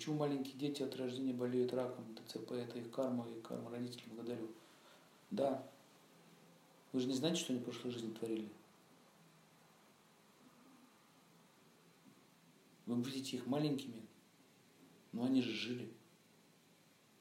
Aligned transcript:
Почему 0.00 0.16
маленькие 0.16 0.54
дети 0.54 0.82
от 0.82 0.96
рождения 0.96 1.34
болеют 1.34 1.74
раком, 1.74 2.06
ТЦП, 2.14 2.52
это 2.52 2.78
их 2.78 2.90
карма 2.90 3.28
и 3.28 3.38
карма 3.42 3.70
родителей, 3.70 4.06
благодарю. 4.06 4.50
Да. 5.30 5.70
Вы 6.92 7.00
же 7.00 7.06
не 7.06 7.12
знаете, 7.12 7.38
что 7.38 7.52
они 7.52 7.60
в 7.60 7.64
прошлой 7.64 7.90
жизни 7.90 8.10
творили? 8.14 8.48
Вы 12.86 13.02
видите 13.02 13.36
их 13.36 13.46
маленькими, 13.46 14.02
но 15.12 15.26
они 15.26 15.42
же 15.42 15.52
жили. 15.52 15.92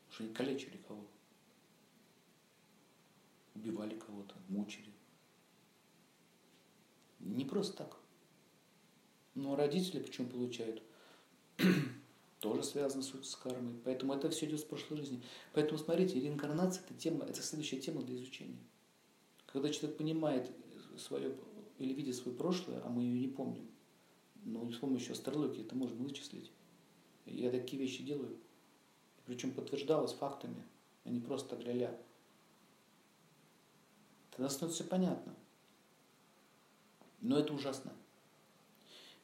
Потому 0.07 0.13
что 0.13 0.23
они 0.23 0.33
калечили 0.33 0.77
кого-то. 0.87 1.11
Убивали 3.55 3.99
кого-то, 3.99 4.35
мучили. 4.47 4.93
Не 7.19 7.43
просто 7.43 7.75
так. 7.75 7.97
Но 9.35 9.57
родители 9.57 10.01
почему 10.01 10.29
получают? 10.29 10.81
Тоже 12.39 12.63
связано 12.63 13.03
с 13.03 13.35
кармой. 13.35 13.75
Поэтому 13.83 14.13
это 14.13 14.29
все 14.29 14.45
идет 14.45 14.61
с 14.61 14.63
прошлой 14.63 14.97
жизни. 14.97 15.21
Поэтому 15.53 15.77
смотрите, 15.77 16.19
реинкарнация 16.19 16.83
это 16.85 16.93
тема, 16.93 17.25
это 17.25 17.41
следующая 17.41 17.79
тема 17.79 18.01
для 18.01 18.15
изучения. 18.15 18.59
Когда 19.45 19.69
человек 19.69 19.97
понимает 19.97 20.49
свое 20.97 21.35
или 21.79 21.93
видит 21.93 22.15
свое 22.15 22.37
прошлое, 22.37 22.81
а 22.85 22.89
мы 22.89 23.03
ее 23.03 23.19
не 23.19 23.27
помним, 23.27 23.69
но 24.43 24.71
с 24.71 24.77
помощью 24.77 25.13
астрологии 25.13 25.65
это 25.65 25.75
можно 25.75 26.01
вычислить. 26.01 26.51
Я 27.25 27.51
такие 27.51 27.81
вещи 27.81 28.03
делаю. 28.03 28.37
Причем 29.25 29.51
подтверждалось 29.51 30.13
фактами, 30.13 30.63
а 31.03 31.09
не 31.09 31.19
просто 31.19 31.57
ля-ля. 31.57 31.95
Тогда 34.31 34.49
становится 34.49 34.83
все 34.83 34.89
понятно. 34.89 35.35
Но 37.21 37.37
это 37.37 37.53
ужасно. 37.53 37.93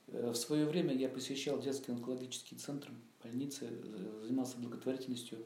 Э, 0.07 0.31
в 0.31 0.35
свое 0.35 0.65
время 0.65 0.93
я 0.93 1.09
посещал 1.09 1.59
детский 1.59 1.91
онкологический 1.91 2.57
центр, 2.57 2.89
больницы, 3.23 3.67
э, 3.71 4.21
занимался 4.23 4.57
благотворительностью 4.57 5.39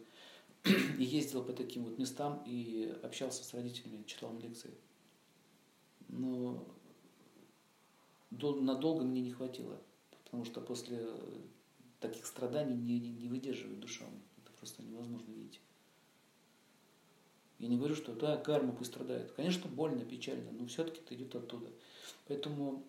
и 0.97 1.03
ездил 1.03 1.43
по 1.43 1.53
таким 1.53 1.85
вот 1.85 1.97
местам 1.97 2.43
и 2.45 2.95
общался 3.03 3.43
с 3.43 3.53
родителями, 3.53 4.03
читал 4.03 4.31
им 4.31 4.39
лекции. 4.39 4.71
Но 6.09 6.65
надолго 8.31 9.03
мне 9.03 9.21
не 9.21 9.31
хватило, 9.31 9.79
потому 10.23 10.43
что 10.45 10.61
после 10.61 11.07
таких 11.99 12.25
страданий 12.25 12.75
не, 12.75 12.99
не, 12.99 13.09
не 13.11 13.27
выдерживает 13.27 13.79
душа. 13.79 14.05
Это 14.43 14.51
просто 14.57 14.83
невозможно 14.83 15.31
видеть. 15.31 15.59
Я 17.59 17.67
не 17.67 17.77
говорю, 17.77 17.95
что 17.95 18.13
да, 18.13 18.37
карма 18.37 18.71
пусть 18.71 18.91
страдает. 18.91 19.31
Конечно, 19.33 19.69
больно, 19.69 20.05
печально, 20.05 20.51
но 20.51 20.65
все-таки 20.67 21.01
это 21.01 21.13
идет 21.15 21.35
оттуда. 21.35 21.69
Поэтому 22.27 22.85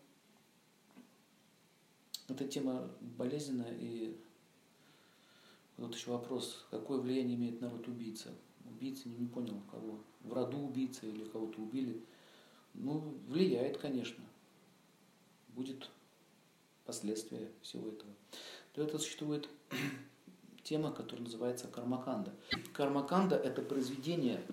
эта 2.33 2.47
тема 2.47 2.91
болезненная 3.01 3.77
и 3.79 4.17
вот 5.81 5.95
еще 5.95 6.11
вопрос, 6.11 6.67
какое 6.71 6.99
влияние 6.99 7.37
имеет 7.37 7.61
народ 7.61 7.89
убийца. 7.89 8.29
Убийца 8.67 9.09
не, 9.09 9.17
не 9.17 9.27
понял, 9.27 9.63
кого. 9.71 9.99
В 10.21 10.33
роду 10.33 10.59
убийца 10.59 11.07
или 11.07 11.25
кого-то 11.25 11.61
убили. 11.61 12.05
Ну, 12.75 13.15
влияет, 13.29 13.79
конечно. 13.79 14.23
Будет 15.49 15.91
последствия 16.85 17.51
всего 17.63 17.89
этого. 17.89 18.13
Для 18.75 18.85
этого 18.85 18.99
существует 18.99 19.49
тема, 20.63 20.93
которая 20.93 21.25
называется 21.25 21.67
кармаканда. 21.67 22.35
Кармаканда– 22.75 23.37
это 23.37 23.63
произведение, 23.63 24.45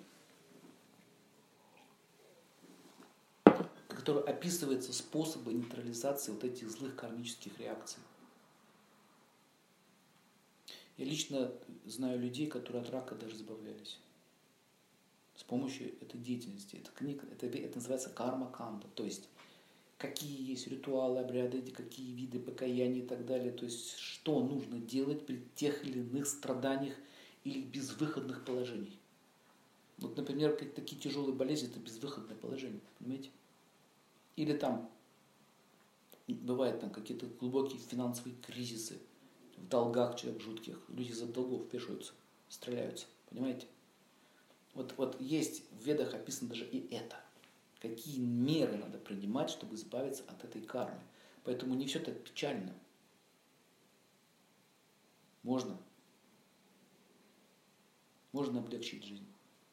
которое 4.08 4.24
описывается 4.24 4.94
способы 4.94 5.52
нейтрализации 5.52 6.32
вот 6.32 6.46
этих 6.46 6.70
злых 6.70 6.96
кармических 6.96 7.60
реакций. 7.60 8.00
Я 10.96 11.04
лично 11.04 11.52
знаю 11.84 12.18
людей, 12.18 12.48
которые 12.48 12.84
от 12.84 12.90
рака 12.90 13.16
даже 13.16 13.36
избавлялись 13.36 14.00
с 15.36 15.44
помощью 15.44 15.92
этой 16.02 16.22
деятельности. 16.22 16.78
Это 16.78 16.90
книга, 16.92 17.28
это, 17.34 17.48
это 17.48 17.76
называется 17.76 18.10
карма 18.10 18.50
канда, 18.50 18.88
то 18.96 19.04
есть 19.04 19.28
какие 19.98 20.52
есть 20.52 20.68
ритуалы, 20.68 21.20
обряды, 21.20 21.62
какие 21.64 22.14
виды 22.14 22.40
покаяния 22.40 23.04
и 23.04 23.06
так 23.06 23.26
далее. 23.26 23.52
То 23.52 23.66
есть 23.66 23.98
что 23.98 24.42
нужно 24.42 24.80
делать 24.80 25.26
при 25.26 25.44
тех 25.56 25.84
или 25.84 26.00
иных 26.00 26.28
страданиях 26.28 26.96
или 27.44 27.60
безвыходных 27.60 28.46
положениях. 28.46 28.94
Вот, 29.98 30.16
например, 30.16 30.56
такие 30.56 30.98
тяжелые 30.98 31.34
болезни– 31.34 31.68
это 31.70 31.80
безвыходное 31.80 32.38
положение, 32.38 32.80
понимаете? 33.00 33.32
Или 34.38 34.54
там 34.54 34.90
бывают 36.28 36.80
там 36.80 36.90
какие-то 36.90 37.26
глубокие 37.26 37.80
финансовые 37.80 38.38
кризисы, 38.38 38.98
в 39.58 39.68
долгах 39.68 40.18
человек 40.18 40.42
жутких, 40.42 40.80
люди 40.88 41.12
за 41.12 41.26
долгов 41.26 41.74
вешаются, 41.74 42.14
стреляются, 42.48 43.08
понимаете? 43.30 43.68
Вот, 44.74 44.94
вот 44.96 45.20
есть 45.20 45.64
в 45.72 45.84
ведах 45.84 46.14
описано 46.14 46.50
даже 46.50 46.66
и 46.66 46.94
это 46.94 47.18
какие 47.80 48.20
меры 48.20 48.78
надо 48.78 48.98
принимать, 48.98 49.50
чтобы 49.50 49.76
избавиться 49.76 50.24
от 50.28 50.44
этой 50.44 50.62
кармы. 50.62 51.00
Поэтому 51.44 51.76
не 51.76 51.86
все 51.86 52.00
так 52.00 52.22
печально. 52.24 52.74
Можно. 55.44 55.78
Можно 58.32 58.60
облегчить 58.60 59.04
жизнь. 59.04 59.28